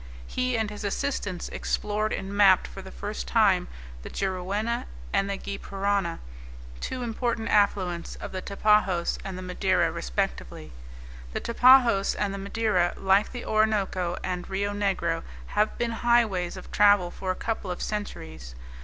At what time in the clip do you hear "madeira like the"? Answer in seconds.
12.39-13.45